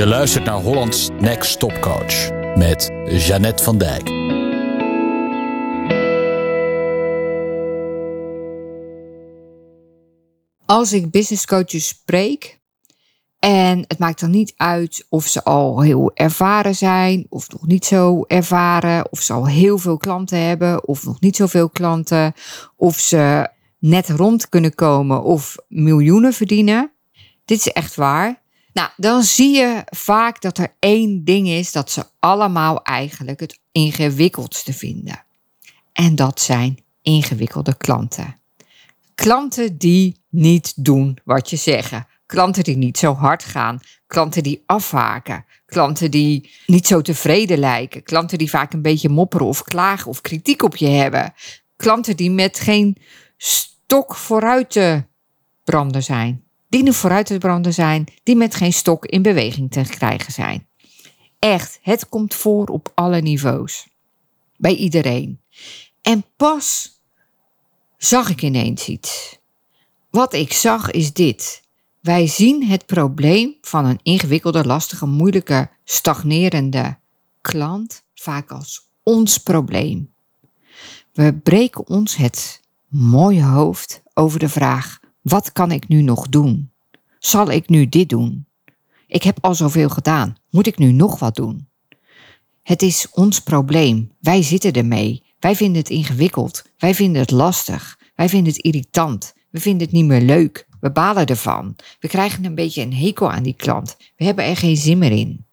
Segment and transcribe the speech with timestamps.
[0.00, 4.08] Je luistert naar Hollands Next Top Coach met Jeannette van Dijk.
[10.66, 12.60] Als ik business coaches spreek,
[13.38, 17.84] en het maakt dan niet uit of ze al heel ervaren zijn, of nog niet
[17.84, 22.32] zo ervaren, of ze al heel veel klanten hebben, of nog niet zoveel klanten,
[22.76, 23.48] of ze
[23.78, 26.92] net rond kunnen komen of miljoenen verdienen.
[27.44, 28.40] Dit is echt waar.
[28.72, 33.58] Nou, dan zie je vaak dat er één ding is dat ze allemaal eigenlijk het
[33.72, 35.24] ingewikkeldste vinden.
[35.92, 38.40] En dat zijn ingewikkelde klanten.
[39.14, 42.06] Klanten die niet doen wat je zeggen.
[42.26, 43.80] Klanten die niet zo hard gaan.
[44.06, 45.44] Klanten die afhaken.
[45.66, 48.02] Klanten die niet zo tevreden lijken.
[48.02, 51.34] Klanten die vaak een beetje mopperen of klagen of kritiek op je hebben.
[51.76, 52.96] Klanten die met geen
[53.36, 55.04] stok vooruit te
[55.64, 56.44] branden zijn.
[56.70, 58.04] Die nu vooruit te branden zijn.
[58.22, 60.66] Die met geen stok in beweging te krijgen zijn.
[61.38, 63.88] Echt, het komt voor op alle niveaus.
[64.56, 65.40] Bij iedereen.
[66.02, 67.00] En pas
[67.96, 69.38] zag ik ineens iets.
[70.10, 71.62] Wat ik zag is dit.
[72.00, 76.98] Wij zien het probleem van een ingewikkelde, lastige, moeilijke, stagnerende
[77.40, 80.12] klant vaak als ons probleem.
[81.12, 86.70] We breken ons het mooie hoofd over de vraag: wat kan ik nu nog doen?
[87.18, 88.46] Zal ik nu dit doen?
[89.06, 90.36] Ik heb al zoveel gedaan.
[90.50, 91.68] Moet ik nu nog wat doen?
[92.62, 94.12] Het is ons probleem.
[94.20, 95.22] Wij zitten ermee.
[95.38, 96.64] Wij vinden het ingewikkeld.
[96.78, 97.98] Wij vinden het lastig.
[98.14, 99.34] Wij vinden het irritant.
[99.50, 100.66] We vinden het niet meer leuk.
[100.80, 101.76] We balen ervan.
[102.00, 103.96] We krijgen een beetje een hekel aan die klant.
[104.16, 105.44] We hebben er geen zin meer in.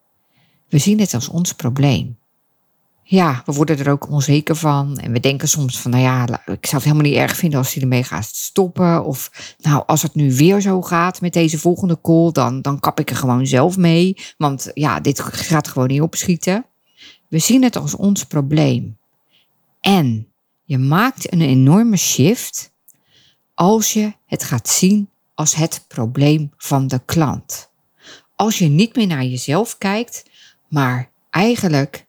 [0.68, 2.18] We zien het als ons probleem.
[3.10, 4.98] Ja, we worden er ook onzeker van.
[4.98, 7.74] En we denken soms van, nou ja, ik zou het helemaal niet erg vinden als
[7.74, 9.04] hij ermee gaat stoppen.
[9.04, 13.00] Of, nou, als het nu weer zo gaat met deze volgende call, dan, dan kap
[13.00, 14.16] ik er gewoon zelf mee.
[14.36, 16.66] Want ja, dit gaat gewoon niet opschieten.
[17.28, 18.98] We zien het als ons probleem.
[19.80, 20.28] En
[20.64, 22.72] je maakt een enorme shift
[23.54, 27.70] als je het gaat zien als het probleem van de klant.
[28.36, 30.24] Als je niet meer naar jezelf kijkt,
[30.68, 32.06] maar eigenlijk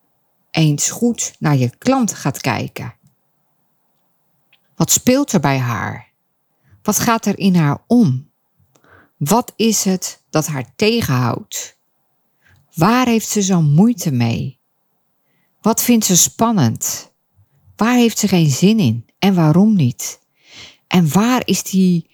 [0.52, 2.94] eens goed naar je klant gaat kijken.
[4.76, 6.08] Wat speelt er bij haar?
[6.82, 8.30] Wat gaat er in haar om?
[9.18, 11.78] Wat is het dat haar tegenhoudt?
[12.74, 14.60] Waar heeft ze zo'n moeite mee?
[15.62, 17.12] Wat vindt ze spannend?
[17.76, 20.20] Waar heeft ze geen zin in en waarom niet?
[20.88, 22.10] En waar is die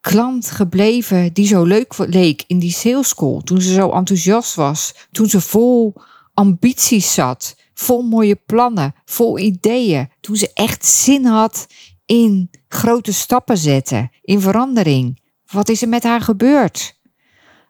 [0.00, 4.94] klant gebleven die zo leuk leek in die sales school, toen ze zo enthousiast was,
[5.12, 5.94] toen ze vol
[6.34, 11.66] ambities zat, vol mooie plannen, vol ideeën, toen ze echt zin had
[12.06, 15.20] in grote stappen zetten, in verandering.
[15.46, 17.00] Wat is er met haar gebeurd?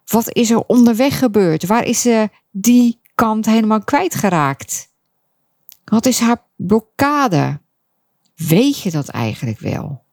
[0.05, 1.65] Wat is er onderweg gebeurd?
[1.65, 4.91] Waar is ze die kant helemaal kwijtgeraakt?
[5.83, 7.61] Wat is haar blokkade?
[8.35, 10.03] Weet je dat eigenlijk wel?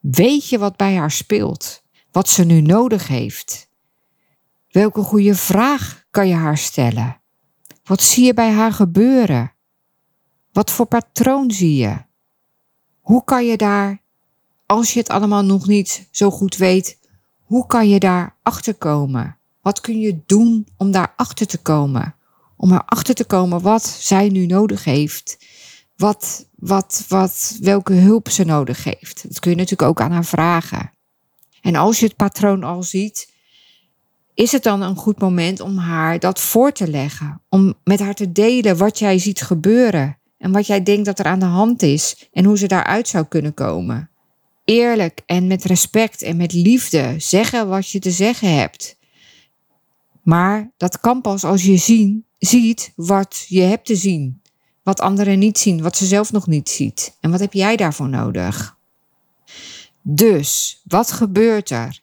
[0.00, 1.82] Weet je wat bij haar speelt?
[2.10, 3.68] Wat ze nu nodig heeft?
[4.70, 7.19] Welke goede vraag kan je haar stellen?
[7.90, 9.52] Wat zie je bij haar gebeuren?
[10.52, 11.96] Wat voor patroon zie je?
[13.00, 14.02] Hoe kan je daar,
[14.66, 16.98] als je het allemaal nog niet zo goed weet,
[17.44, 19.38] hoe kan je daar achter komen?
[19.60, 22.14] Wat kun je doen om daar achter te komen?
[22.56, 25.46] Om erachter te komen wat zij nu nodig heeft
[25.96, 29.28] wat, wat, wat, welke hulp ze nodig heeft.
[29.28, 30.92] Dat kun je natuurlijk ook aan haar vragen.
[31.60, 33.29] En als je het patroon al ziet,
[34.40, 37.40] is het dan een goed moment om haar dat voor te leggen.
[37.48, 41.24] Om met haar te delen wat jij ziet gebeuren en wat jij denkt dat er
[41.24, 44.10] aan de hand is en hoe ze daaruit zou kunnen komen.
[44.64, 48.98] Eerlijk en met respect en met liefde zeggen wat je te zeggen hebt.
[50.22, 54.40] Maar dat kan pas als je zien, ziet wat je hebt te zien
[54.82, 57.16] wat anderen niet zien, wat ze zelf nog niet ziet.
[57.20, 58.76] En wat heb jij daarvoor nodig?
[60.02, 62.00] Dus, wat gebeurt er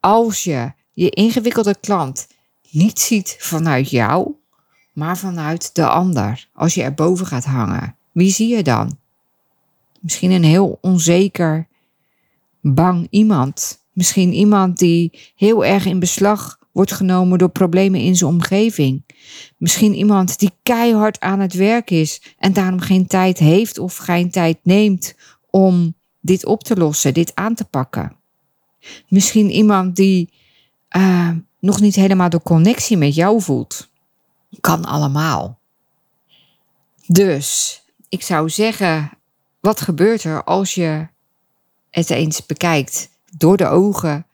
[0.00, 2.26] als je je ingewikkelde klant
[2.70, 4.32] niet ziet vanuit jou,
[4.92, 6.48] maar vanuit de ander?
[6.52, 8.98] Als je erboven gaat hangen, wie zie je dan?
[10.00, 11.68] Misschien een heel onzeker,
[12.60, 13.86] bang iemand.
[13.92, 19.04] Misschien iemand die heel erg in beslag wordt genomen door problemen in zijn omgeving.
[19.56, 24.30] Misschien iemand die keihard aan het werk is en daarom geen tijd heeft of geen
[24.30, 25.14] tijd neemt
[25.50, 28.16] om dit op te lossen, dit aan te pakken.
[29.08, 30.36] Misschien iemand die
[30.96, 33.90] uh, nog niet helemaal de connectie met jou voelt.
[34.60, 35.58] Kan allemaal.
[37.06, 39.10] Dus ik zou zeggen,
[39.60, 41.06] wat gebeurt er als je
[41.90, 44.26] het eens bekijkt door de ogen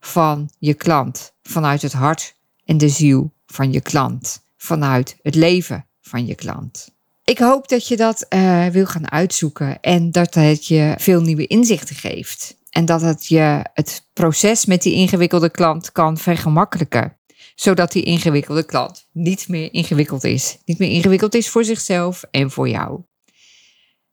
[0.00, 4.40] van je klant, vanuit het hart en de ziel van je klant.
[4.56, 6.90] Vanuit het leven van je klant.
[7.24, 11.46] Ik hoop dat je dat uh, wil gaan uitzoeken en dat het je veel nieuwe
[11.46, 12.56] inzichten geeft.
[12.72, 17.16] En dat het je het proces met die ingewikkelde klant kan vergemakkelijken.
[17.54, 20.58] Zodat die ingewikkelde klant niet meer ingewikkeld is.
[20.64, 23.00] Niet meer ingewikkeld is voor zichzelf en voor jou.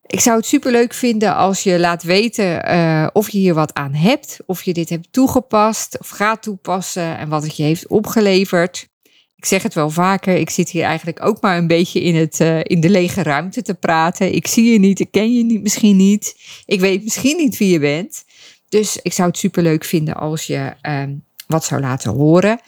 [0.05, 3.93] Ik zou het superleuk vinden als je laat weten uh, of je hier wat aan
[3.93, 4.39] hebt.
[4.45, 8.87] Of je dit hebt toegepast of gaat toepassen en wat het je heeft opgeleverd.
[9.35, 12.39] Ik zeg het wel vaker, ik zit hier eigenlijk ook maar een beetje in, het,
[12.39, 14.33] uh, in de lege ruimte te praten.
[14.33, 16.35] Ik zie je niet, ik ken je niet, misschien niet.
[16.65, 18.23] Ik weet misschien niet wie je bent.
[18.69, 21.03] Dus ik zou het superleuk vinden als je uh,
[21.47, 22.59] wat zou laten horen.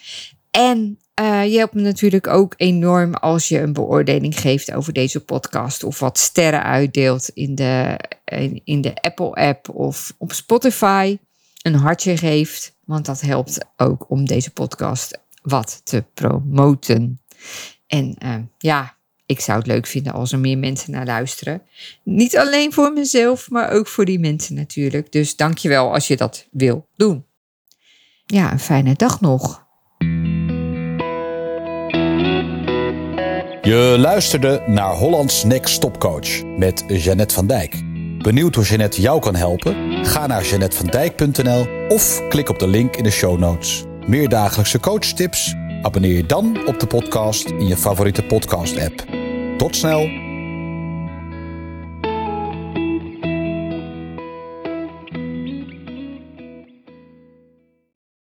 [0.51, 5.19] En uh, je helpt me natuurlijk ook enorm als je een beoordeling geeft over deze
[5.19, 5.83] podcast.
[5.83, 7.99] Of wat sterren uitdeelt in de,
[8.63, 11.17] in, de Apple-app of op Spotify.
[11.61, 17.19] Een hartje geeft, want dat helpt ook om deze podcast wat te promoten.
[17.87, 18.95] En uh, ja,
[19.31, 21.61] ik zou het leuk vinden als er meer mensen naar luisteren.
[22.03, 25.11] Niet alleen voor mezelf, maar ook voor die mensen natuurlijk.
[25.11, 27.25] Dus dankjewel als je dat wil doen.
[28.25, 29.65] Ja, een fijne dag nog.
[33.61, 37.75] Je luisterde naar Hollands Next Stopcoach met Jeannette van Dijk.
[38.21, 40.05] Benieuwd hoe Jeannette jou kan helpen?
[40.05, 43.83] Ga naar jeannettevandijk.nl of klik op de link in de show notes.
[44.07, 45.55] Meer dagelijkse coachtips?
[45.81, 49.20] Abonneer je dan op de podcast in je favoriete podcast-app.
[49.61, 50.20] Tot snel!